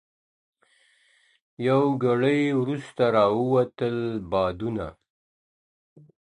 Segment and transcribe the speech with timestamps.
[1.67, 3.97] یو ګړی وروسته را والوتل
[4.31, 4.87] بادونه.